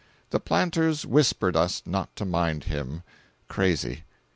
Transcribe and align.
The 0.31 0.39
planters 0.39 1.05
whispered 1.05 1.55
us 1.55 1.83
not 1.85 2.15
to 2.15 2.25
mind 2.25 2.63
him—crazy. 2.63 4.03